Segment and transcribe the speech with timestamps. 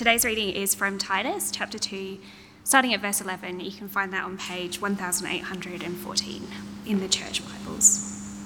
[0.00, 2.16] Today's reading is from Titus chapter 2,
[2.64, 3.60] starting at verse 11.
[3.60, 6.48] You can find that on page 1814
[6.86, 8.40] in the Church Bibles.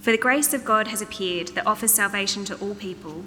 [0.00, 3.26] For the grace of God has appeared that offers salvation to all people.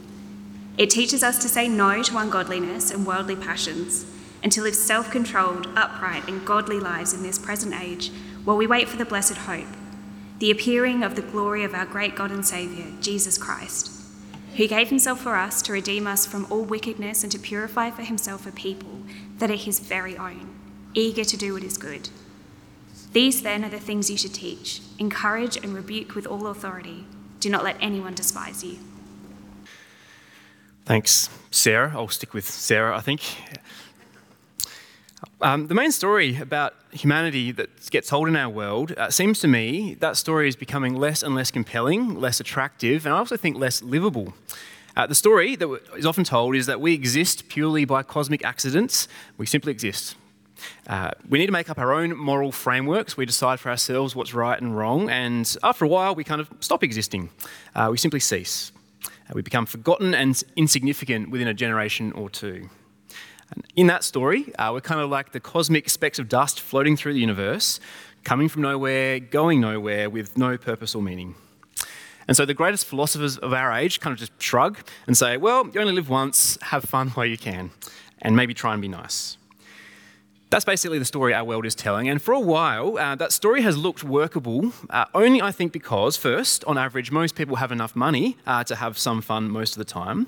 [0.79, 4.07] It teaches us to say no to ungodliness and worldly passions
[4.41, 8.11] and to live self controlled, upright, and godly lives in this present age
[8.45, 9.67] while we wait for the blessed hope,
[10.39, 14.00] the appearing of the glory of our great God and Saviour, Jesus Christ
[14.57, 18.03] who gave himself for us to redeem us from all wickedness and to purify for
[18.03, 19.01] himself a people
[19.37, 20.49] that are his very own,
[20.93, 22.09] eager to do what is good.
[23.13, 27.05] These then are the things you should teach encourage and rebuke with all authority.
[27.39, 28.77] Do not let anyone despise you.
[30.85, 31.91] Thanks, Sarah.
[31.95, 33.21] I'll stick with Sarah, I think.
[35.41, 39.47] Um, the main story about humanity that gets told in our world uh, seems to
[39.47, 43.57] me that story is becoming less and less compelling, less attractive, and I also think
[43.57, 44.33] less livable.
[44.95, 49.07] Uh, the story that is often told is that we exist purely by cosmic accidents.
[49.37, 50.15] We simply exist.
[50.85, 53.17] Uh, we need to make up our own moral frameworks.
[53.17, 56.49] We decide for ourselves what's right and wrong, and after a while, we kind of
[56.59, 57.29] stop existing.
[57.73, 58.71] Uh, we simply cease.
[59.05, 62.69] Uh, we become forgotten and insignificant within a generation or two.
[63.51, 66.97] And in that story, uh, we're kind of like the cosmic specks of dust floating
[66.97, 67.79] through the universe,
[68.23, 71.35] coming from nowhere, going nowhere with no purpose or meaning.
[72.27, 75.67] And so the greatest philosophers of our age kind of just shrug and say, well,
[75.73, 77.71] you only live once, have fun while you can,
[78.21, 79.37] and maybe try and be nice.
[80.51, 82.09] That's basically the story our world is telling.
[82.09, 86.17] And for a while, uh, that story has looked workable, uh, only I think because,
[86.17, 89.77] first, on average, most people have enough money uh, to have some fun most of
[89.77, 90.27] the time.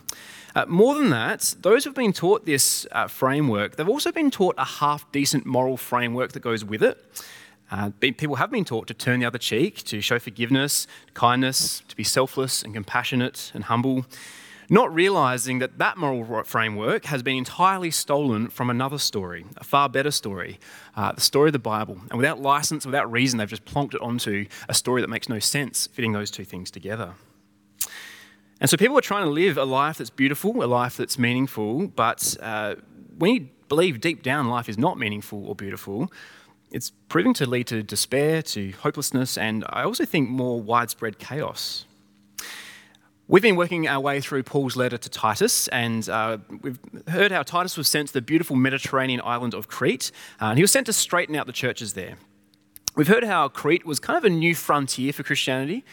[0.55, 4.53] Uh, more than that, those who've been taught this uh, framework, they've also been taught
[4.57, 7.03] a half decent moral framework that goes with it.
[7.71, 11.95] Uh, people have been taught to turn the other cheek, to show forgiveness, kindness, to
[11.95, 14.05] be selfless and compassionate and humble
[14.69, 19.89] not realizing that that moral framework has been entirely stolen from another story, a far
[19.89, 20.59] better story,
[20.95, 21.99] uh, the story of the Bible.
[22.09, 25.39] And without license, without reason, they've just plonked it onto a story that makes no
[25.39, 27.13] sense, fitting those two things together.
[28.59, 31.87] And so people are trying to live a life that's beautiful, a life that's meaningful,
[31.87, 32.75] but uh,
[33.17, 36.11] when you believe deep down life is not meaningful or beautiful,
[36.71, 41.85] it's proving to lead to despair, to hopelessness, and I also think more widespread chaos.
[43.27, 47.43] We've been working our way through Paul's letter to Titus, and uh, we've heard how
[47.43, 50.87] Titus was sent to the beautiful Mediterranean island of Crete, uh, and he was sent
[50.87, 52.17] to straighten out the churches there.
[52.95, 55.83] We've heard how Crete was kind of a new frontier for Christianity.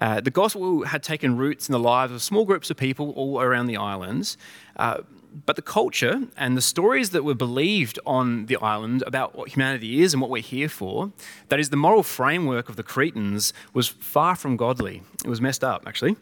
[0.00, 3.40] Uh, the gospel had taken roots in the lives of small groups of people all
[3.40, 4.36] around the islands.
[4.76, 5.02] Uh,
[5.46, 10.02] but the culture and the stories that were believed on the island about what humanity
[10.02, 11.12] is and what we're here for,
[11.48, 15.02] that is, the moral framework of the Cretans, was far from godly.
[15.24, 16.16] It was messed up, actually.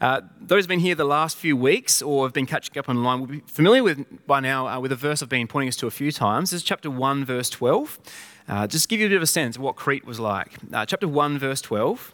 [0.00, 3.20] Uh, those who've been here the last few weeks or have been catching up online
[3.20, 5.86] will be familiar with by now uh, with a verse I've been pointing us to
[5.86, 6.50] a few times.
[6.50, 7.98] This is chapter 1, verse 12.
[8.46, 10.52] Uh, just to give you a bit of a sense of what Crete was like.
[10.72, 12.13] Uh, chapter 1, verse 12.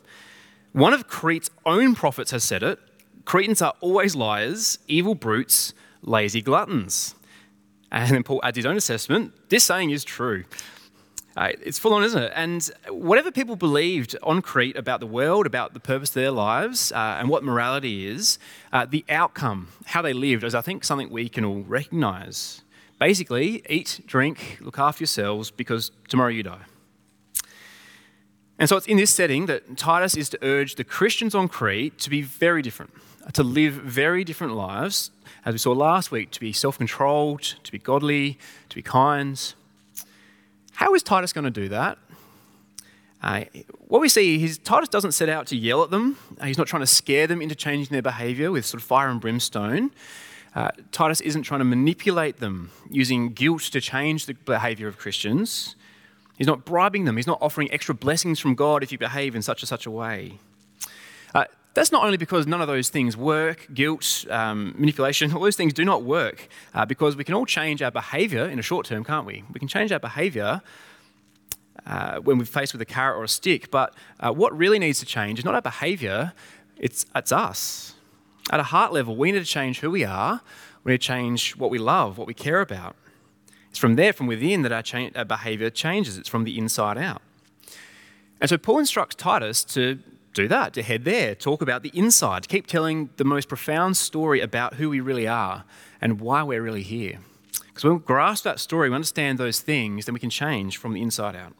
[0.72, 2.78] One of Crete's own prophets has said it
[3.24, 7.14] Cretans are always liars, evil brutes lazy gluttons.
[7.92, 10.44] And then Paul adds his own assessment this saying is true.
[11.36, 12.32] Uh, it's full on, isn't it?
[12.34, 16.90] And whatever people believed on Crete about the world, about the purpose of their lives,
[16.92, 18.38] uh, and what morality is,
[18.72, 22.62] uh, the outcome, how they lived, is I think something we can all recognize.
[22.98, 26.62] Basically, eat, drink, look after yourselves because tomorrow you die.
[28.60, 31.96] And so it's in this setting that Titus is to urge the Christians on Crete
[31.98, 32.92] to be very different,
[33.32, 35.10] to live very different lives,
[35.46, 38.38] as we saw last week, to be self controlled, to be godly,
[38.68, 39.54] to be kind.
[40.74, 41.96] How is Titus going to do that?
[43.22, 43.44] Uh,
[43.88, 46.18] what we see is Titus doesn't set out to yell at them.
[46.38, 49.08] Uh, he's not trying to scare them into changing their behavior with sort of fire
[49.08, 49.90] and brimstone.
[50.54, 55.76] Uh, Titus isn't trying to manipulate them using guilt to change the behavior of Christians.
[56.40, 57.18] He's not bribing them.
[57.18, 59.90] He's not offering extra blessings from God if you behave in such and such a
[59.90, 60.38] way.
[61.34, 65.56] Uh, that's not only because none of those things work guilt, um, manipulation, all those
[65.56, 68.86] things do not work uh, because we can all change our behavior in a short
[68.86, 69.44] term, can't we?
[69.52, 70.62] We can change our behavior
[71.84, 74.98] uh, when we're faced with a carrot or a stick, but uh, what really needs
[75.00, 76.32] to change is not our behavior,
[76.78, 77.96] it's, it's us.
[78.50, 80.40] At a heart level, we need to change who we are,
[80.84, 82.96] we need to change what we love, what we care about.
[83.70, 86.98] It's from there, from within, that our, cha- our behavior changes, it's from the inside
[86.98, 87.22] out.
[88.40, 90.00] And so Paul instructs Titus to
[90.32, 94.40] do that, to head there, talk about the inside, keep telling the most profound story
[94.40, 95.64] about who we really are
[96.00, 97.18] and why we're really here.
[97.66, 100.92] Because when we grasp that story, we understand those things, then we can change from
[100.92, 101.54] the inside out.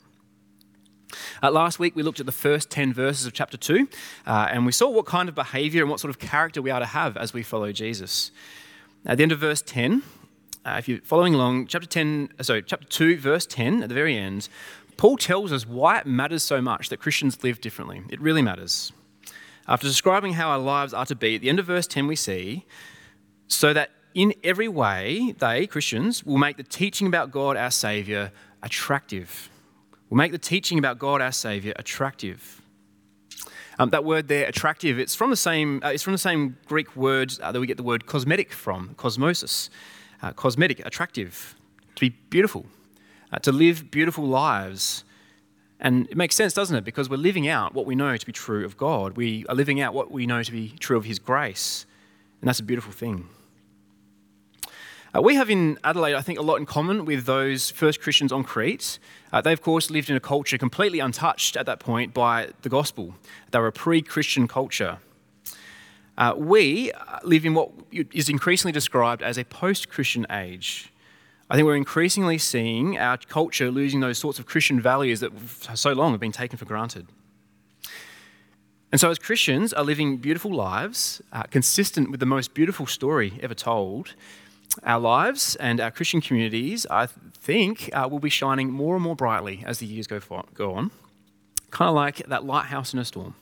[1.43, 3.89] Uh, last week, we looked at the first 10 verses of chapter 2,
[4.27, 6.81] uh, and we saw what kind of behavior and what sort of character we are
[6.81, 8.31] to have as we follow Jesus.
[9.05, 10.03] At the end of verse 10,
[10.65, 13.95] uh, if you're following along, chapter 10, uh, sorry, chapter 2, verse 10, at the
[13.95, 14.49] very end,
[14.97, 18.03] Paul tells us why it matters so much that Christians live differently.
[18.11, 18.93] It really matters.
[19.67, 22.17] After describing how our lives are to be, at the end of verse 10, we
[22.17, 22.67] see,
[23.49, 28.33] so that in every way, they, Christians, will make the teaching about God, our Saviour,
[28.63, 29.49] attractive.
[30.09, 32.61] Will make the teaching about God, our Saviour, attractive.
[33.79, 36.95] Um, that word there, attractive, it's from the same, uh, it's from the same Greek
[36.97, 39.71] word uh, that we get the word cosmetic from, cosmosis.
[40.23, 41.55] Uh, cosmetic, attractive,
[41.97, 42.67] to be beautiful,
[43.33, 45.05] uh, to live beautiful lives.
[45.81, 46.85] And it makes sense, doesn't it?
[46.85, 49.17] Because we're living out what we know to be true of God.
[49.17, 51.87] We are living out what we know to be true of His grace.
[52.41, 53.29] And that's a beautiful thing.
[55.15, 58.31] Uh, we have in Adelaide, I think, a lot in common with those first Christians
[58.31, 58.99] on Crete.
[59.33, 62.69] Uh, they, of course, lived in a culture completely untouched at that point by the
[62.69, 63.15] gospel.
[63.51, 64.99] They were a pre Christian culture.
[66.21, 66.93] Uh, we
[67.25, 70.93] live in what is increasingly described as a post Christian age.
[71.49, 75.75] I think we're increasingly seeing our culture losing those sorts of Christian values that for
[75.75, 77.07] so long have been taken for granted.
[78.93, 83.39] And so, as Christians are living beautiful lives, uh, consistent with the most beautiful story
[83.43, 84.15] ever told,
[84.83, 89.17] our lives and our Christian communities, I think, uh, will be shining more and more
[89.17, 90.91] brightly as the years go, for, go on,
[91.71, 93.35] kind of like that lighthouse in a storm.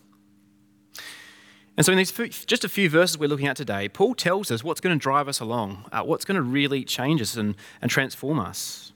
[1.79, 2.11] And so, in these
[2.45, 5.29] just a few verses we're looking at today, Paul tells us what's going to drive
[5.29, 8.93] us along, uh, what's going to really change us and, and transform us.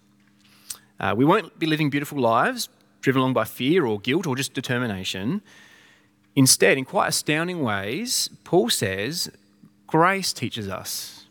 [0.99, 2.69] Uh, we won't be living beautiful lives
[3.01, 5.43] driven along by fear or guilt or just determination.
[6.35, 9.31] Instead, in quite astounding ways, Paul says
[9.87, 11.27] grace teaches us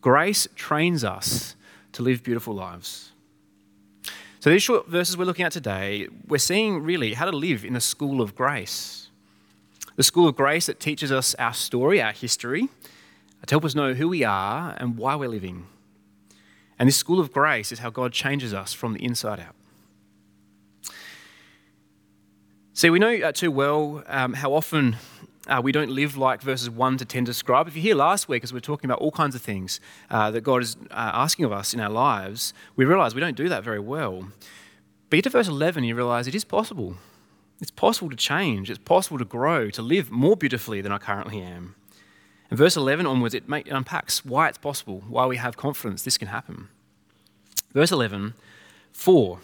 [0.00, 1.56] Grace trains us
[1.92, 3.12] to live beautiful lives.
[4.38, 7.74] So, these short verses we're looking at today, we're seeing really how to live in
[7.74, 8.99] the school of grace.
[10.00, 12.70] The school of grace that teaches us our story, our history,
[13.46, 15.66] to help us know who we are and why we're living.
[16.78, 19.54] And this school of grace is how God changes us from the inside out.
[22.72, 24.96] See, we know uh, too well um, how often
[25.46, 27.68] uh, we don't live like verses 1 to 10 describe.
[27.68, 30.30] If you're here last week, as we are talking about all kinds of things uh,
[30.30, 33.50] that God is uh, asking of us in our lives, we realize we don't do
[33.50, 34.28] that very well.
[35.10, 36.96] But you get to verse 11, you realize it is possible.
[37.60, 41.42] It's possible to change, it's possible to grow, to live more beautifully than I currently
[41.42, 41.74] am.
[42.48, 46.28] And verse 11 onwards, it, unpacks why it's possible, why we have confidence this can
[46.28, 46.68] happen.
[47.72, 48.34] Verse 11,
[48.92, 49.38] for.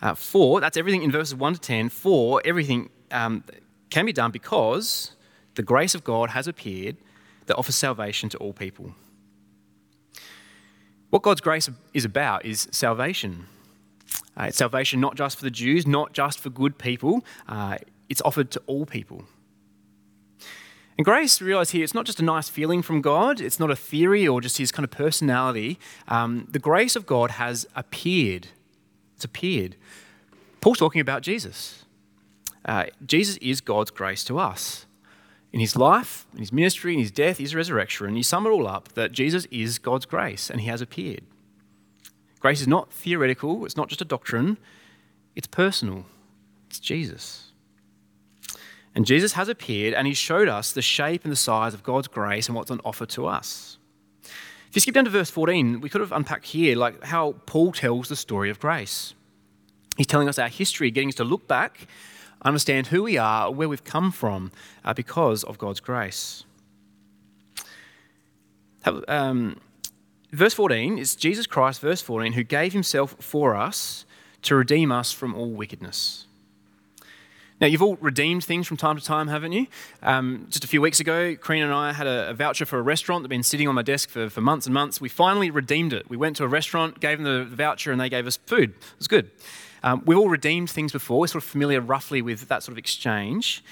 [0.00, 1.88] Uh, for, that's everything in verses 1 to 10.
[1.88, 3.44] For, everything um,
[3.90, 5.12] can be done because
[5.54, 6.96] the grace of God has appeared
[7.46, 8.94] that offers salvation to all people.
[11.10, 13.46] What God's grace is about is salvation.
[14.38, 18.22] Uh, it's salvation not just for the Jews, not just for good people, uh, it's
[18.22, 19.24] offered to all people.
[20.98, 23.76] And grace, realize here, it's not just a nice feeling from God, it's not a
[23.76, 25.78] theory or just his kind of personality.
[26.08, 28.48] Um, the grace of God has appeared.
[29.16, 29.76] It's appeared.
[30.60, 31.84] Paul's talking about Jesus.
[32.64, 34.86] Uh, Jesus is God's grace to us.
[35.52, 38.50] In his life, in his ministry, in his death, his resurrection, and you sum it
[38.50, 41.22] all up that Jesus is God's grace and he has appeared.
[42.42, 44.58] Grace is not theoretical, it's not just a doctrine,
[45.34, 46.04] it's personal.
[46.68, 47.52] It's Jesus.
[48.94, 52.08] And Jesus has appeared and he showed us the shape and the size of God's
[52.08, 53.78] grace and what's on offer to us.
[54.68, 57.72] If you skip down to verse 14, we could have unpacked here like how Paul
[57.72, 59.14] tells the story of grace.
[59.96, 61.86] He's telling us our history, getting us to look back
[62.44, 64.50] understand who we are, where we've come from,
[64.84, 66.44] uh, because of God's grace.
[68.84, 69.60] Um,
[70.32, 74.04] verse 14 is Jesus Christ, verse 14, who gave himself for us
[74.42, 76.26] to redeem us from all wickedness.
[77.60, 79.68] Now, you've all redeemed things from time to time, haven't you?
[80.02, 82.82] Um, just a few weeks ago, Karina and I had a, a, voucher for a
[82.82, 85.00] restaurant that had been sitting on my desk for, for months and months.
[85.00, 86.10] We finally redeemed it.
[86.10, 88.70] We went to a restaurant, gave them the voucher, and they gave us food.
[88.70, 89.30] It was good.
[89.84, 91.20] Um, we've all redeemed things before.
[91.20, 93.62] We're sort of familiar roughly with that sort of exchange.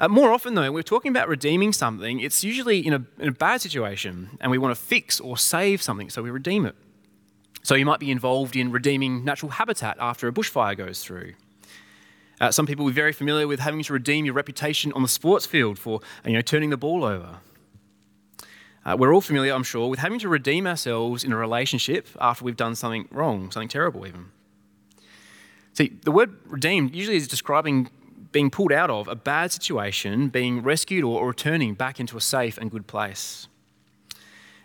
[0.00, 3.28] Uh, more often, though, when we're talking about redeeming something, it's usually in a, in
[3.28, 6.74] a bad situation and we want to fix or save something, so we redeem it.
[7.62, 11.34] So you might be involved in redeeming natural habitat after a bushfire goes through.
[12.40, 15.08] Uh, some people will be very familiar with having to redeem your reputation on the
[15.08, 17.38] sports field for you know, turning the ball over.
[18.84, 22.44] Uh, we're all familiar, I'm sure, with having to redeem ourselves in a relationship after
[22.44, 24.26] we've done something wrong, something terrible even.
[25.72, 27.88] See, the word redeemed usually is describing
[28.34, 32.58] being pulled out of a bad situation, being rescued or returning back into a safe
[32.58, 33.46] and good place.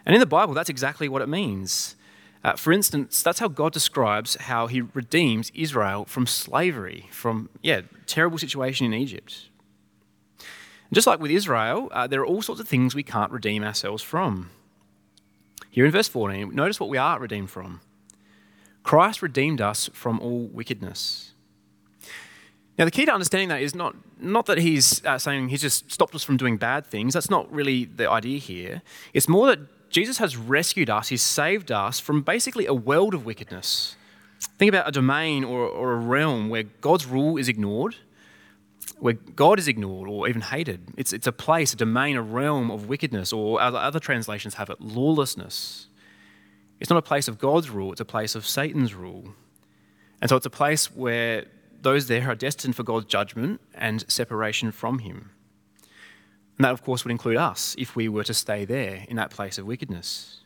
[0.07, 1.95] And in the Bible, that's exactly what it means.
[2.43, 7.81] Uh, for instance, that's how God describes how he redeems Israel from slavery, from, yeah,
[8.07, 9.49] terrible situation in Egypt.
[10.39, 13.63] And just like with Israel, uh, there are all sorts of things we can't redeem
[13.63, 14.49] ourselves from.
[15.69, 17.81] Here in verse 14, notice what we are redeemed from.
[18.81, 21.33] Christ redeemed us from all wickedness.
[22.79, 25.91] Now, the key to understanding that is not, not that he's uh, saying he's just
[25.91, 27.13] stopped us from doing bad things.
[27.13, 28.81] That's not really the idea here.
[29.13, 29.59] It's more that
[29.89, 33.98] Jesus has rescued us, he's saved us from basically a world of wickedness.
[34.57, 37.95] Think about a domain or, or a realm where God's rule is ignored,
[39.00, 40.93] where God is ignored or even hated.
[40.95, 44.69] It's, it's a place, a domain, a realm of wickedness, or other, other translations have
[44.69, 45.88] it, lawlessness.
[46.79, 49.33] It's not a place of God's rule, it's a place of Satan's rule.
[50.21, 51.45] And so it's a place where
[51.81, 55.31] those there are destined for God's judgment and separation from Him.
[56.57, 59.31] And that, of course, would include us if we were to stay there in that
[59.31, 60.41] place of wickedness.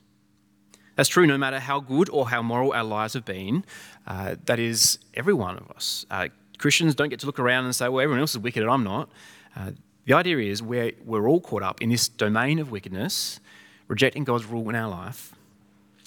[0.96, 3.66] That's true no matter how good or how moral our lives have been.
[4.06, 6.06] Uh, that is every one of us.
[6.12, 6.28] Uh,
[6.60, 8.84] Christians don't get to look around and say, well, everyone else is wicked and I'm
[8.84, 9.10] not.
[9.56, 9.72] Uh,
[10.06, 13.40] the idea is we're, we're all caught up in this domain of wickedness,
[13.88, 15.34] rejecting God's rule in our life,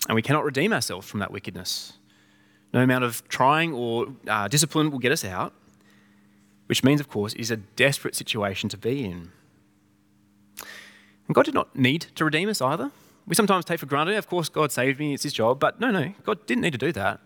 [0.08, 1.94] and we cannot redeem ourselves from that wickedness.
[2.76, 5.54] No amount of trying or uh, discipline will get us out,
[6.66, 9.32] which means, of course, is a desperate situation to be in.
[11.26, 12.90] And God did not need to redeem us either.
[13.26, 15.90] We sometimes take for granted, of course, God saved me, it's his job, but no,
[15.90, 17.18] no, God didn't need to do that.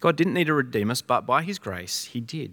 [0.00, 2.52] God didn't need to redeem us, but by his grace, he did.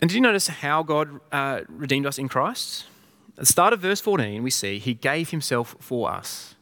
[0.00, 2.86] And did you notice how God uh, redeemed us in Christ?
[3.32, 6.55] At the start of verse 14, we see he gave himself for us.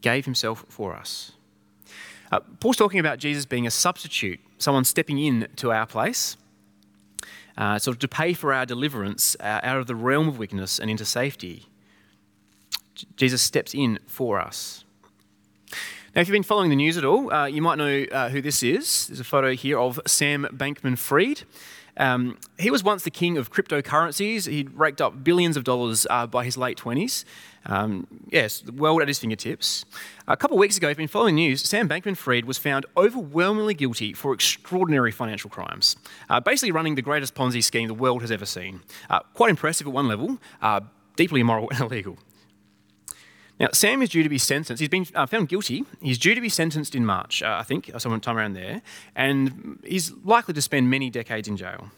[0.00, 1.32] Gave himself for us.
[2.30, 6.36] Uh, Paul's talking about Jesus being a substitute, someone stepping in to our place,
[7.56, 10.78] uh, sort of to pay for our deliverance uh, out of the realm of wickedness
[10.78, 11.66] and into safety.
[12.94, 14.84] J- Jesus steps in for us.
[16.14, 18.40] Now, if you've been following the news at all, uh, you might know uh, who
[18.40, 19.08] this is.
[19.08, 21.42] There's a photo here of Sam Bankman Fried.
[21.98, 24.48] Um, he was once the king of cryptocurrencies.
[24.48, 27.24] He'd raked up billions of dollars uh, by his late 20s.
[27.66, 29.84] Um, yes, the world at his fingertips.
[30.26, 32.56] A couple of weeks ago, if you've been following the news, Sam Bankman Fried was
[32.56, 35.96] found overwhelmingly guilty for extraordinary financial crimes,
[36.30, 38.80] uh, basically running the greatest Ponzi scheme the world has ever seen.
[39.10, 40.80] Uh, quite impressive at one level, uh,
[41.16, 42.16] deeply immoral and illegal.
[43.60, 44.80] Now, Sam is due to be sentenced.
[44.80, 45.84] He's been uh, found guilty.
[46.00, 48.82] He's due to be sentenced in March, uh, I think, or sometime around there,
[49.16, 51.90] and he's likely to spend many decades in jail.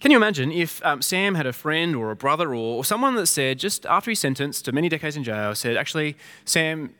[0.00, 3.14] Can you imagine if um, Sam had a friend or a brother or, or someone
[3.14, 6.92] that said, just after he's sentenced to many decades in jail, said, actually, Sam,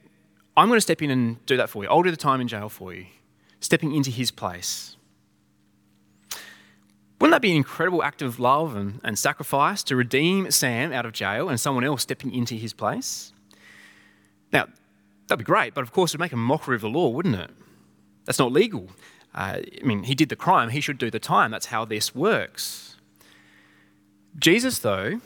[0.57, 1.91] I'm going to step in and do that for you.
[1.91, 3.07] I'll do the time in jail for you,
[3.59, 4.97] stepping into his place.
[7.23, 11.07] Wouldn't that be an incredible act of love and, and sacrifice to redeem Sam out
[11.07, 13.33] of jail and someone else stepping into his place?
[14.53, 14.67] Now,
[15.29, 17.37] that'd be great, but of course, it would make a mockery of the law, wouldn't
[17.37, 17.51] it?
[18.25, 18.89] That's not legal.
[19.37, 21.53] Uh, I mean, he did the crime, he should do the time.
[21.53, 22.97] That's how this works.
[24.37, 25.21] Jesus, though,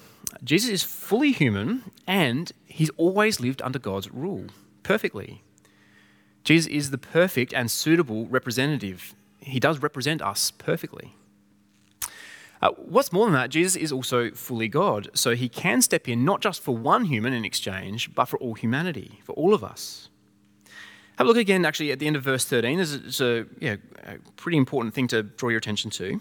[0.45, 4.49] Jesus is fully human and he's always lived under God's rule
[4.83, 5.43] perfectly.
[6.45, 9.15] Jesus is the perfect and suitable representative.
[9.41, 11.15] He does represent us perfectly.
[12.63, 16.25] Uh, what's more than that, Jesus is also fully God, so he can step in
[16.25, 20.09] not just for one human in exchange, but for all humanity, for all of us.
[21.19, 22.77] Have a look again, actually, at the end of verse 13.
[22.77, 26.21] There's a, a, yeah, a pretty important thing to draw your attention to.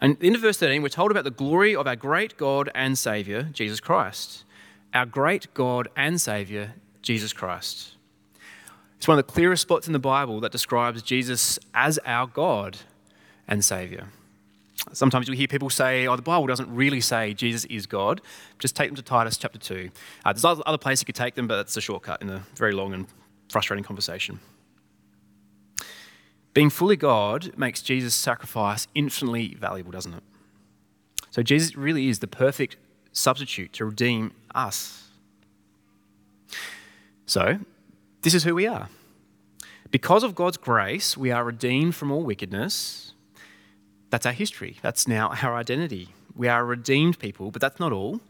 [0.00, 2.36] And at the end of verse 13, we're told about the glory of our great
[2.36, 4.44] God and Saviour, Jesus Christ.
[4.92, 7.94] Our great God and Saviour, Jesus Christ.
[8.96, 12.78] It's one of the clearest spots in the Bible that describes Jesus as our God
[13.46, 14.08] and Saviour.
[14.92, 18.20] Sometimes you'll hear people say, oh, the Bible doesn't really say Jesus is God.
[18.58, 19.90] Just take them to Titus chapter 2.
[20.24, 22.72] Uh, there's other places you could take them, but that's a shortcut in a very
[22.72, 23.06] long and
[23.48, 24.38] frustrating conversation.
[26.54, 30.22] Being fully God makes Jesus' sacrifice infinitely valuable, doesn't it?
[31.30, 32.76] So Jesus really is the perfect
[33.12, 35.08] substitute to redeem us.
[37.26, 37.58] So,
[38.22, 38.88] this is who we are.
[39.90, 43.05] Because of God's grace, we are redeemed from all wickedness
[44.16, 44.78] that's our history.
[44.80, 46.08] That's now our identity.
[46.34, 48.22] We are redeemed people, but that's not all.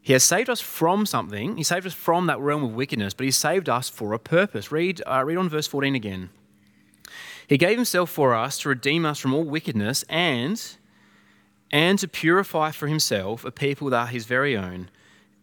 [0.00, 1.56] He has saved us from something.
[1.56, 4.72] He saved us from that realm of wickedness, but He saved us for a purpose.
[4.72, 6.30] Read, uh, read on verse 14 again.
[7.46, 10.60] He gave Himself for us to redeem us from all wickedness and,
[11.70, 14.90] and to purify for Himself a people that are His very own,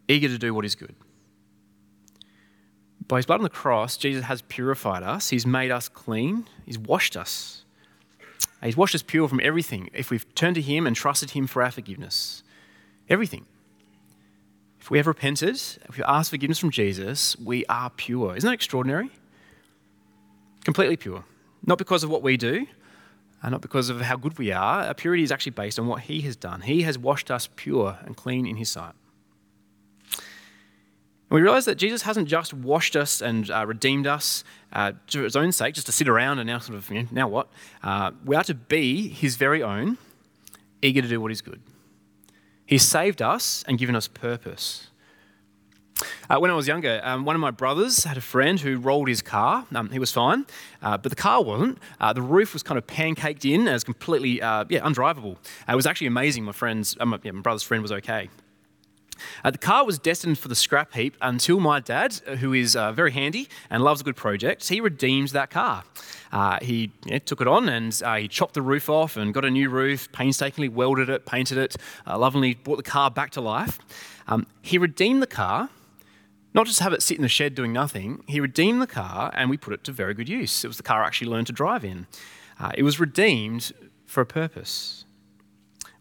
[0.09, 0.95] eager to do what is good.
[3.07, 5.29] By His blood on the cross, Jesus has purified us.
[5.29, 6.45] He's made us clean.
[6.65, 7.63] He's washed us.
[8.63, 11.63] He's washed us pure from everything if we've turned to Him and trusted Him for
[11.63, 12.43] our forgiveness.
[13.09, 13.45] Everything.
[14.79, 18.35] If we have repented, if we ask forgiveness from Jesus, we are pure.
[18.35, 19.09] Isn't that extraordinary?
[20.63, 21.23] Completely pure.
[21.65, 22.67] Not because of what we do,
[23.41, 24.83] and not because of how good we are.
[24.83, 26.61] Our purity is actually based on what He has done.
[26.61, 28.93] He has washed us pure and clean in His sight.
[31.29, 34.43] And we realize that Jesus hasn't just washed us and uh, redeemed us
[34.73, 37.07] uh, to his own sake, just to sit around and now sort of, you know,
[37.11, 37.49] now what?
[37.83, 39.99] Uh, we are to be his very own,
[40.81, 41.61] eager to do what is good.
[42.65, 44.87] He's saved us and given us purpose.
[46.29, 49.07] Uh, when I was younger, um, one of my brothers had a friend who rolled
[49.07, 49.67] his car.
[49.75, 50.47] Um, he was fine,
[50.81, 51.77] uh, but the car wasn't.
[51.99, 55.37] Uh, the roof was kind of pancaked in and was completely, yeah, undrivable.
[55.67, 56.43] it was actually amazing.
[56.43, 58.29] My friend's, um, yeah, my brother's friend was okay.
[59.43, 62.75] Uh, the car was destined for the scrap heap until my dad, uh, who is
[62.75, 65.83] uh, very handy and loves a good project, he redeemed that car.
[66.31, 66.91] Uh, he
[67.25, 70.11] took it on and uh, he chopped the roof off and got a new roof,
[70.11, 73.79] painstakingly welded it, painted it, uh, lovingly brought the car back to life.
[74.27, 75.69] Um, he redeemed the car,
[76.53, 79.49] not just have it sit in the shed doing nothing, he redeemed the car and
[79.49, 80.63] we put it to very good use.
[80.63, 82.07] It was the car I actually learned to drive in.
[82.75, 83.71] it was redeemed
[84.05, 85.05] for a purpose.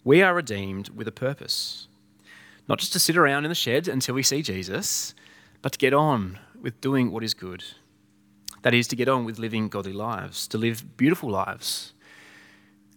[0.05, 1.88] We are redeemed with a purpose.
[2.69, 5.15] Not just to sit around in the shed until we see Jesus,
[5.63, 7.65] but to get on with doing what is good.
[8.63, 11.95] That is, to get on with living godly lives, to live beautiful lives.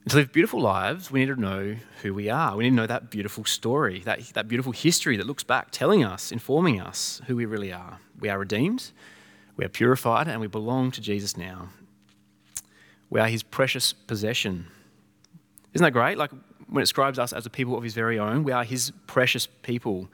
[0.04, 2.58] And to live beautiful lives, we need to know who we are.
[2.58, 6.04] We need to know that beautiful story, that, that beautiful history that looks back, telling
[6.04, 8.00] us, informing us who we really are.
[8.20, 8.92] We are redeemed,
[9.56, 11.70] we are purified, and we belong to Jesus now.
[13.10, 14.68] We are his precious possession.
[15.74, 16.18] Isn't that great?
[16.18, 16.32] Like,
[16.72, 18.44] when it describes us as a people of his very own.
[18.44, 20.10] We are his precious people.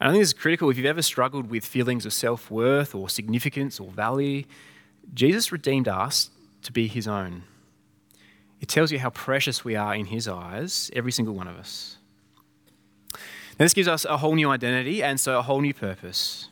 [0.00, 2.94] And I think this is critical if you've ever struggled with feelings of self worth
[2.94, 4.44] or significance or value.
[5.12, 6.30] Jesus redeemed us
[6.62, 7.42] to be his own.
[8.60, 11.96] It tells you how precious we are in his eyes, every single one of us.
[13.12, 16.49] Now, this gives us a whole new identity and so a whole new purpose.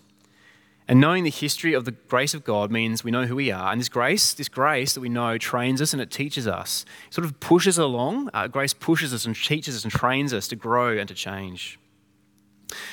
[0.88, 3.71] And knowing the history of the grace of God means we know who we are.
[3.71, 6.87] And this grace, this grace that we know, trains us and it teaches us.
[7.09, 8.30] It sort of pushes along.
[8.33, 11.78] Uh, grace pushes us and teaches us and trains us to grow and to change.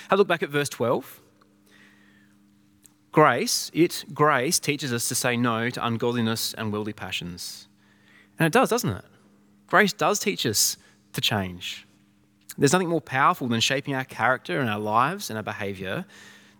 [0.10, 1.22] Have a look back at verse 12.
[3.14, 7.70] Grace, it, grace, teaches us to say no to ungodliness and worldly passions.
[8.38, 9.06] And it does, doesn't it?
[9.68, 10.76] Grace does teach us
[11.14, 11.88] to change.
[12.58, 16.04] There's nothing more powerful than shaping our character and our lives and our behavior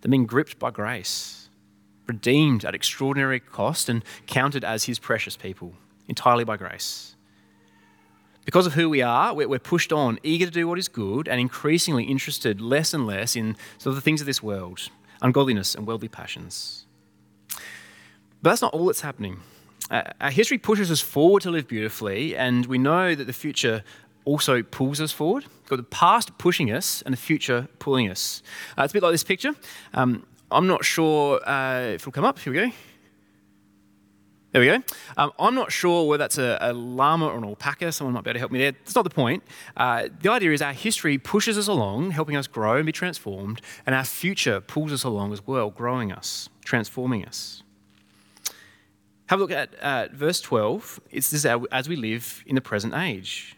[0.06, 1.50] than being gripped by grace,
[2.06, 5.74] redeemed at extraordinary cost, and counted as his precious people,
[6.08, 7.16] entirely by grace.
[8.46, 11.40] Because of who we are, we're pushed on, eager to do what is good, and
[11.40, 14.90] increasingly interested less and less in sort of the things of this world,
[15.24, 16.86] ungodliness and worldly passions.
[18.44, 19.40] But that's not all that's happening.
[19.90, 23.84] Uh, our history pushes us forward to live beautifully, and we know that the future
[24.26, 25.46] also pulls us forward.
[25.62, 28.44] We've got the past pushing us and the future pulling us.
[28.78, 29.56] Uh, it's a bit like this picture.
[29.94, 32.40] Um, I'm not sure uh, if it'll come up.
[32.40, 32.72] Here we go.
[34.52, 34.82] There we go.
[35.18, 37.92] Um, I'm not sure whether that's a, a, llama or an alpaca.
[37.92, 38.72] Someone might be able to help me there.
[38.72, 39.44] That's not the point.
[39.76, 43.60] Uh, the idea is our history pushes us along, helping us grow and be transformed,
[43.86, 47.64] and our future pulls us along as well, growing us, transforming us.
[49.26, 51.02] Have a look at uh, verse 12.
[51.12, 53.58] It's this as we live in the present age.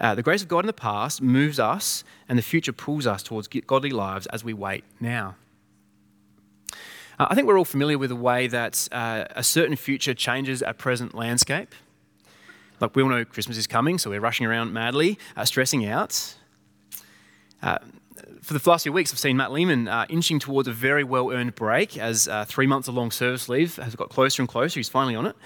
[0.00, 3.22] Uh, the grace of God in the past moves us, and the future pulls us
[3.22, 5.36] towards godly lives as we wait now.
[7.18, 10.62] Uh, I think we're all familiar with the way that uh, a certain future changes
[10.62, 11.74] our present landscape.
[12.80, 16.34] Like we all know Christmas is coming, so we're rushing around madly, uh, stressing out.
[17.62, 17.78] Uh,
[18.42, 21.30] for the last few weeks, I've seen Matt Lehman uh, inching towards a very well
[21.30, 24.80] earned break as three months of long service leave has got closer and closer.
[24.80, 25.36] He's finally on it.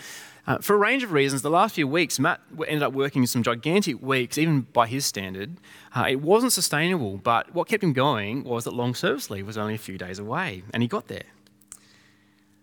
[0.49, 3.43] Uh, for a range of reasons, the last few weeks, Matt ended up working some
[3.43, 5.59] gigantic weeks, even by his standard.
[5.95, 9.59] Uh, it wasn't sustainable, but what kept him going was that long service leave was
[9.59, 11.27] only a few days away, and he got there.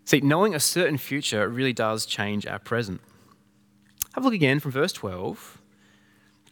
[0.03, 3.01] See, knowing a certain future really does change our present.
[4.15, 5.61] Have a look again from verse 12.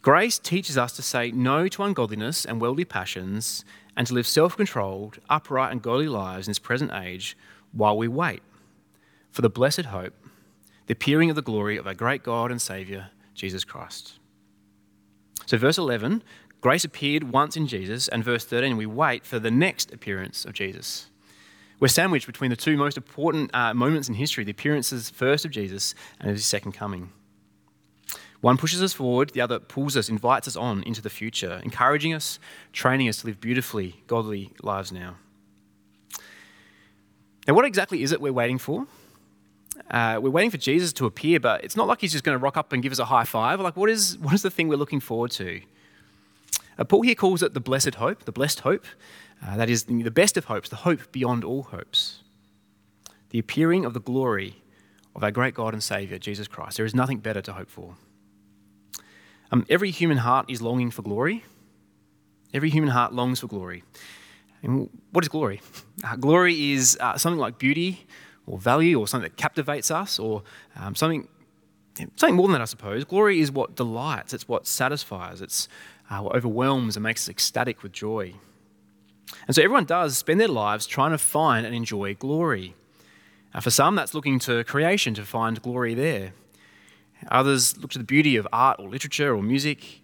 [0.02, 3.64] Grace teaches us to say no to ungodliness and worldly passions
[3.96, 7.36] and to live self controlled, upright, and godly lives in this present age
[7.72, 8.42] while we wait
[9.32, 10.14] for the blessed hope
[10.86, 14.18] the appearing of the glory of our great God and Saviour, Jesus Christ.
[15.46, 16.22] So, verse 11,
[16.60, 20.52] grace appeared once in Jesus, and verse 13, we wait for the next appearance of
[20.52, 21.10] Jesus.
[21.80, 25.50] We're sandwiched between the two most important uh, moments in history the appearances first of
[25.50, 27.10] Jesus and of his second coming.
[28.40, 32.12] One pushes us forward, the other pulls us, invites us on into the future, encouraging
[32.12, 32.38] us,
[32.72, 35.16] training us to live beautifully, godly lives now.
[37.46, 38.86] Now, what exactly is it we're waiting for?
[39.90, 42.42] Uh, we're waiting for Jesus to appear, but it's not like he's just going to
[42.42, 43.60] rock up and give us a high five.
[43.60, 45.60] Like, what is, what is the thing we're looking forward to?
[46.78, 48.84] Uh, Paul here calls it the blessed hope, the blessed hope.
[49.44, 52.22] Uh, that is the best of hopes, the hope beyond all hopes.
[53.30, 54.62] The appearing of the glory
[55.14, 56.76] of our great God and Saviour, Jesus Christ.
[56.76, 57.96] There is nothing better to hope for.
[59.52, 61.44] Um, every human heart is longing for glory.
[62.52, 63.84] Every human heart longs for glory.
[64.62, 65.60] And what is glory?
[66.02, 68.04] Uh, glory is uh, something like beauty
[68.46, 70.42] or value or something that captivates us or
[70.76, 71.28] um, something,
[72.16, 73.04] something more than that, I suppose.
[73.04, 75.68] Glory is what delights, it's what satisfies, it's
[76.10, 78.34] uh, what overwhelms and makes us ecstatic with joy.
[79.46, 82.74] And so everyone does spend their lives trying to find and enjoy glory.
[83.54, 86.32] Uh, for some, that's looking to creation to find glory there.
[87.30, 90.02] Others look to the beauty of art or literature or music,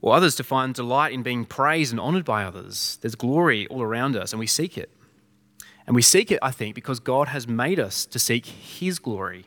[0.00, 2.98] or others to find delight in being praised and honoured by others.
[3.02, 4.90] There's glory all around us, and we seek it.
[5.90, 9.46] And we seek it, I think, because God has made us to seek His glory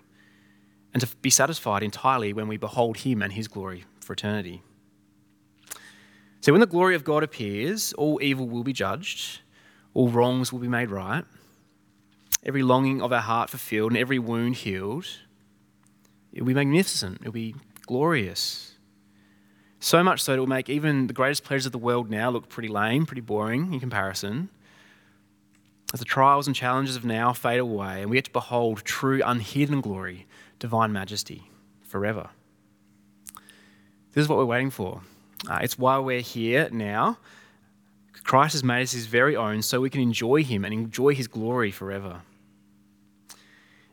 [0.93, 4.61] and to be satisfied entirely when we behold Him and His glory for eternity.
[6.41, 9.39] So, when the glory of God appears, all evil will be judged,
[9.93, 11.23] all wrongs will be made right,
[12.45, 15.07] every longing of our heart fulfilled, and every wound healed.
[16.33, 18.73] It will be magnificent, it will be glorious.
[19.79, 22.49] So much so it will make even the greatest pleasures of the world now look
[22.49, 24.49] pretty lame, pretty boring in comparison.
[25.93, 29.21] As the trials and challenges of now fade away, and we get to behold true,
[29.23, 30.25] unhidden glory,
[30.57, 31.51] divine majesty,
[31.83, 32.31] forever.
[34.13, 35.01] This is what we're waiting for.
[35.47, 37.19] Uh, it's why we're here now.
[38.23, 41.27] Christ has made us his very own so we can enjoy him and enjoy his
[41.27, 42.21] glory forever.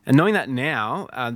[0.06, 1.32] And knowing that now, uh,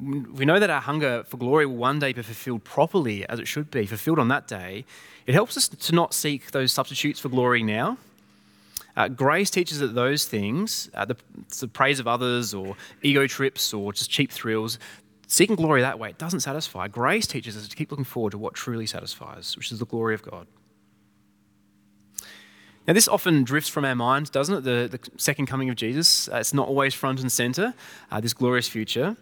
[0.00, 3.46] we know that our hunger for glory will one day be fulfilled properly as it
[3.46, 4.86] should be, fulfilled on that day.
[5.26, 7.98] It helps us to not seek those substitutes for glory now.
[9.00, 11.16] Uh, grace teaches that those things, uh, the,
[11.58, 14.78] the praise of others or ego trips or just cheap thrills,
[15.26, 16.86] seeking glory that way, it doesn't satisfy.
[16.86, 20.14] Grace teaches us to keep looking forward to what truly satisfies, which is the glory
[20.14, 20.46] of God.
[22.86, 24.64] Now, this often drifts from our minds, doesn't it?
[24.64, 26.28] The, the second coming of Jesus.
[26.28, 27.72] Uh, it's not always front and center,
[28.10, 29.16] uh, this glorious future.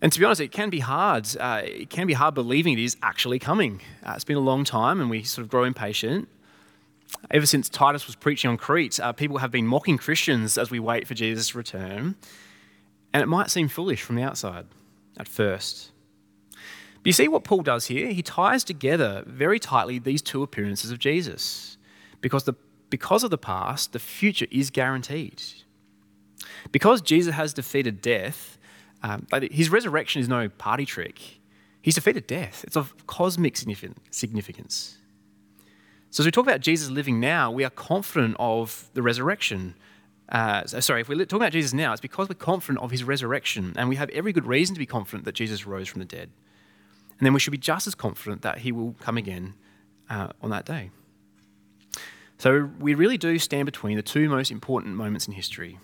[0.00, 1.28] And to be honest, it can be hard.
[1.38, 3.82] Uh, it can be hard believing it is actually coming.
[4.02, 6.26] Uh, it's been a long time and we sort of grow impatient.
[7.30, 10.78] Ever since Titus was preaching on Crete, uh, people have been mocking Christians as we
[10.78, 12.16] wait for Jesus' return.
[13.12, 14.66] And it might seem foolish from the outside
[15.18, 15.92] at first.
[16.52, 18.08] But you see what Paul does here?
[18.08, 21.78] He ties together very tightly these two appearances of Jesus
[22.20, 22.54] because, the,
[22.90, 25.42] because of the past, the future is guaranteed.
[26.72, 28.58] Because Jesus has defeated death,
[29.02, 31.40] um, his resurrection is no party trick.
[31.80, 34.97] He's defeated death, it's of cosmic significance.
[36.10, 39.74] So, as we talk about Jesus living now, we are confident of the resurrection.
[40.30, 43.74] Uh, sorry, if we're talking about Jesus now, it's because we're confident of his resurrection,
[43.76, 46.30] and we have every good reason to be confident that Jesus rose from the dead.
[47.18, 49.54] And then we should be just as confident that he will come again
[50.08, 50.90] uh, on that day.
[52.38, 55.78] So we really do stand between the two most important moments in history.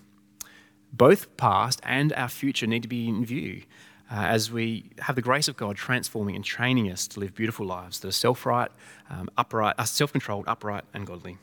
[0.92, 3.62] Both past and our future need to be in view
[4.10, 7.66] uh, as we have the grace of God transforming and training us to live beautiful
[7.66, 8.70] lives that are self-right,
[9.10, 11.38] um, upright, uh, self-controlled, upright, and godly.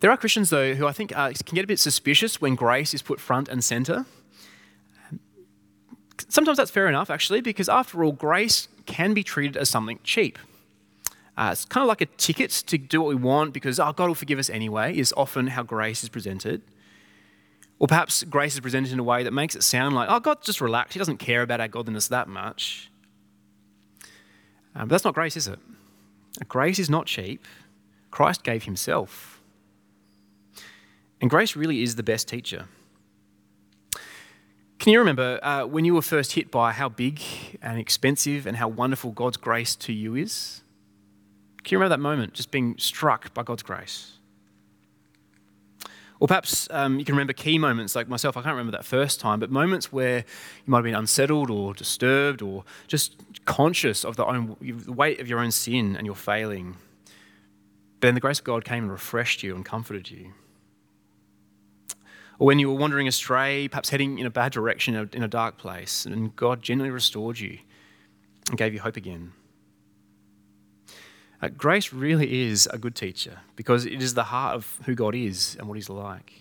[0.00, 2.92] There are Christians, though, who I think uh, can get a bit suspicious when grace
[2.92, 4.04] is put front and centre.
[6.28, 10.38] Sometimes that's fair enough, actually, because after all, grace can be treated as something cheap.
[11.36, 14.08] Uh, it's kind of like a ticket to do what we want because, oh, God
[14.08, 16.62] will forgive us anyway, is often how grace is presented.
[17.78, 20.42] Or perhaps grace is presented in a way that makes it sound like, oh, God,
[20.42, 20.94] just relax.
[20.94, 22.90] He doesn't care about our godliness that much.
[24.74, 25.58] Um, but that's not grace, is it?
[26.48, 27.44] Grace is not cheap.
[28.10, 29.40] Christ gave himself.
[31.20, 32.66] And grace really is the best teacher.
[34.78, 37.20] Can you remember uh, when you were first hit by how big
[37.62, 40.62] and expensive and how wonderful God's grace to you is?
[41.62, 44.18] Can you remember that moment, just being struck by God's grace?
[46.20, 49.20] Or perhaps um, you can remember key moments like myself, I can't remember that first
[49.20, 50.24] time, but moments where you
[50.66, 55.28] might have been unsettled or disturbed or just conscious of the, own, the weight of
[55.28, 56.76] your own sin and your failing.
[58.00, 60.32] But then the grace of God came and refreshed you and comforted you.
[62.38, 65.56] Or when you were wandering astray, perhaps heading in a bad direction in a dark
[65.56, 67.58] place, and God gently restored you
[68.48, 69.32] and gave you hope again.
[71.44, 75.14] Uh, grace really is a good teacher because it is the heart of who God
[75.14, 76.32] is and what He's like.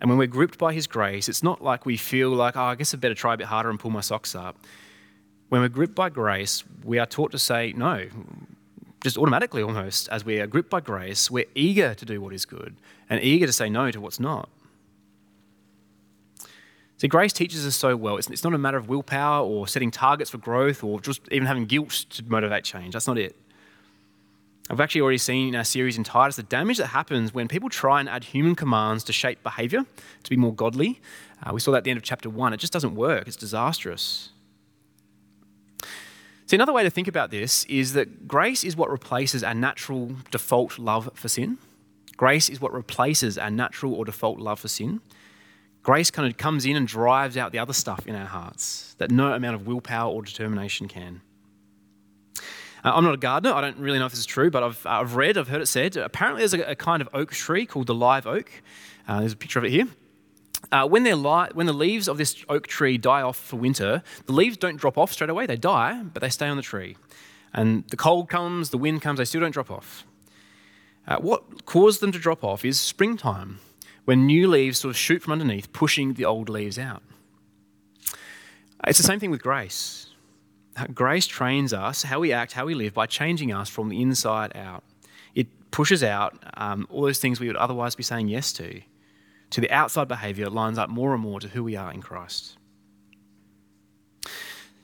[0.00, 2.76] And when we're gripped by His grace, it's not like we feel like, oh, I
[2.76, 4.56] guess I better try a bit harder and pull my socks up.
[5.50, 8.06] When we're gripped by grace, we are taught to say no,
[9.02, 10.08] just automatically almost.
[10.08, 12.74] As we are gripped by grace, we're eager to do what is good
[13.10, 14.48] and eager to say no to what's not.
[16.96, 18.16] See, grace teaches us so well.
[18.16, 21.46] It's, it's not a matter of willpower or setting targets for growth or just even
[21.46, 22.94] having guilt to motivate change.
[22.94, 23.36] That's not it.
[24.70, 27.70] I've actually already seen in our series in Titus the damage that happens when people
[27.70, 29.84] try and add human commands to shape behavior
[30.24, 31.00] to be more godly.
[31.42, 32.52] Uh, we saw that at the end of chapter one.
[32.52, 34.30] It just doesn't work, it's disastrous.
[36.46, 40.12] See, another way to think about this is that grace is what replaces our natural
[40.30, 41.58] default love for sin.
[42.16, 45.00] Grace is what replaces our natural or default love for sin.
[45.82, 49.10] Grace kind of comes in and drives out the other stuff in our hearts that
[49.10, 51.20] no amount of willpower or determination can.
[52.84, 53.54] Uh, I'm not a gardener.
[53.54, 55.66] I don't really know if this is true, but I've, I've read, I've heard it
[55.66, 55.96] said.
[55.96, 58.50] Apparently, there's a, a kind of oak tree called the live oak.
[59.06, 59.88] Uh, there's a picture of it here.
[60.70, 64.32] Uh, when, li- when the leaves of this oak tree die off for winter, the
[64.32, 65.46] leaves don't drop off straight away.
[65.46, 66.96] They die, but they stay on the tree.
[67.54, 70.04] And the cold comes, the wind comes, they still don't drop off.
[71.06, 73.60] Uh, what caused them to drop off is springtime,
[74.04, 77.02] when new leaves sort of shoot from underneath, pushing the old leaves out.
[78.86, 80.07] It's the same thing with grace.
[80.94, 84.56] Grace trains us how we act, how we live, by changing us from the inside
[84.56, 84.84] out.
[85.34, 88.80] It pushes out um, all those things we would otherwise be saying yes to
[89.50, 92.02] to the outside behaviour it lines up more and more to who we are in
[92.02, 92.56] Christ.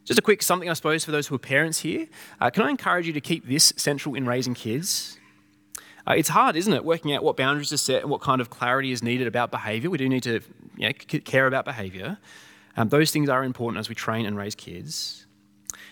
[0.05, 2.09] Just a quick something, I suppose, for those who are parents here.
[2.41, 5.19] Uh, can I encourage you to keep this central in raising kids?
[6.07, 8.51] Uh, it's hard, isn't it, working out what boundaries are set and what kind of
[8.51, 9.89] clarity is needed about behaviour.
[9.89, 10.41] We do need to
[10.77, 12.19] you know, care about behaviour.
[12.77, 15.27] Um, those things are important as we train and raise kids.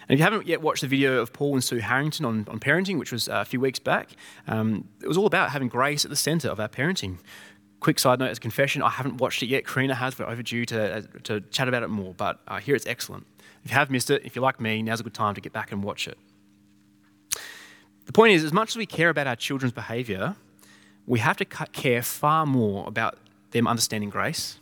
[0.09, 2.61] And if you haven't yet watched the video of Paul and Sue Harrington on, on
[2.61, 4.11] parenting, which was uh, a few weeks back,
[4.47, 7.19] um, it was all about having grace at the centre of our parenting
[7.83, 9.67] quick side note as a confession, I haven't watched it yet.
[9.67, 10.19] Karina has.
[10.19, 13.27] We're overdue to, uh, to chat about it more, but uh, here it's excellent.
[13.65, 15.53] If you have missed it, if you're like me, now's a good time to get
[15.53, 16.17] back and watch it.
[18.07, 20.37] The point is, as much as we care about our children's behaviour,
[21.07, 23.19] we have to care far more about
[23.51, 24.59] them understanding grace.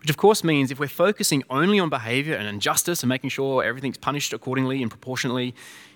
[0.00, 3.64] Which, of course, means if we're focusing only on behaviour and injustice and making sure
[3.64, 5.54] everything's punished accordingly and proportionately,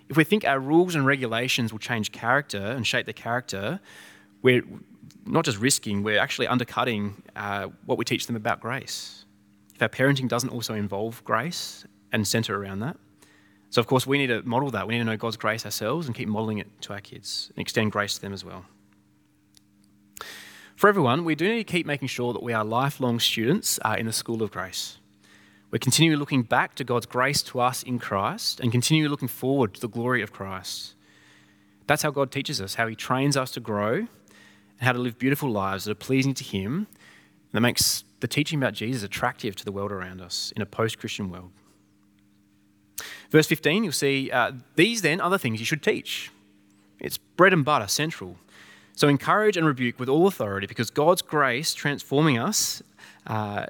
[0.08, 3.80] if we think our rules and regulations will change character and shape their character,
[4.42, 4.62] we're,
[5.26, 9.24] not just risking, we're actually undercutting uh, what we teach them about grace.
[9.74, 12.96] If our parenting doesn't also involve grace and centre around that.
[13.70, 14.86] So, of course, we need to model that.
[14.86, 17.62] We need to know God's grace ourselves and keep modelling it to our kids and
[17.62, 18.64] extend grace to them as well.
[20.76, 23.94] For everyone, we do need to keep making sure that we are lifelong students uh,
[23.96, 24.98] in the school of grace.
[25.70, 29.74] We're continually looking back to God's grace to us in Christ and continually looking forward
[29.74, 30.94] to the glory of Christ.
[31.87, 34.08] That's how God teaches us, how He trains us to grow and
[34.80, 36.88] how to live beautiful lives that are pleasing to Him,
[37.52, 40.98] that makes the teaching about Jesus attractive to the world around us in a post
[40.98, 41.50] Christian world.
[43.30, 46.30] Verse 15, you'll see uh, these then other things you should teach.
[46.98, 48.38] It's bread and butter, central.
[48.96, 52.83] So encourage and rebuke with all authority because God's grace transforming us
[53.26, 53.66] uh,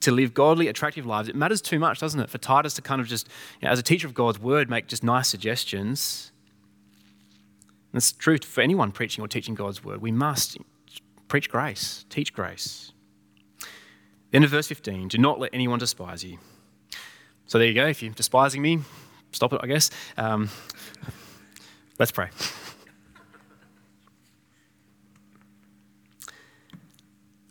[0.00, 2.30] to live godly, attractive lives, it matters too much, doesn't it?
[2.30, 3.28] For Titus to kind of just,
[3.60, 6.32] you know, as a teacher of God's word, make just nice suggestions
[7.92, 10.00] and it's true for anyone preaching or teaching God's word.
[10.00, 10.56] We must
[11.28, 12.92] preach grace, teach grace.
[14.30, 16.38] Then in verse 15, do not let anyone despise you.
[17.46, 17.86] So there you go.
[17.86, 18.78] If you're despising me,
[19.32, 19.90] stop it, I guess.
[20.16, 20.48] Um,
[21.98, 22.30] let's pray.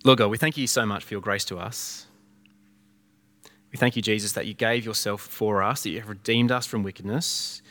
[0.03, 2.07] Lord God, we thank you so much for your grace to us.
[3.71, 6.65] We thank you, Jesus, that you gave yourself for us, that you have redeemed us
[6.65, 7.61] from wickedness,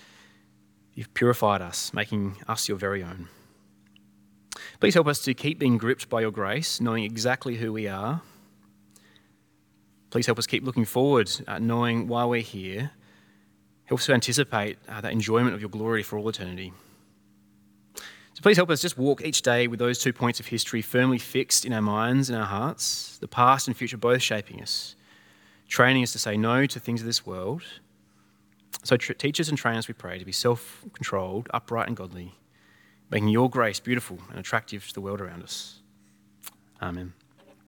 [0.94, 3.28] You've purified us, making us your very own.
[4.80, 8.22] Please help us to keep being gripped by your grace, knowing exactly who we are.
[10.10, 12.90] Please help us keep looking forward, uh, knowing why we're here.
[13.84, 16.72] Help us to anticipate uh, that enjoyment of your glory for all eternity.
[18.40, 21.18] So please help us just walk each day with those two points of history firmly
[21.18, 24.96] fixed in our minds and our hearts, the past and future both shaping us,
[25.68, 27.62] training us to say no to things of this world
[28.82, 32.34] so teach us and train us, we pray, to be self controlled, upright, and godly,
[33.10, 35.80] making your grace beautiful and attractive to the world around us.
[36.80, 37.12] Amen.